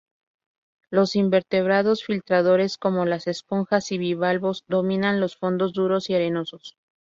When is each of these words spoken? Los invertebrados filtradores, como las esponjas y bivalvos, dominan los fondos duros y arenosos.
Los 0.89 1.15
invertebrados 1.15 2.03
filtradores, 2.03 2.79
como 2.79 3.05
las 3.05 3.27
esponjas 3.27 3.91
y 3.91 3.99
bivalvos, 3.99 4.63
dominan 4.67 5.19
los 5.19 5.35
fondos 5.37 5.73
duros 5.73 6.09
y 6.09 6.15
arenosos. 6.15 6.75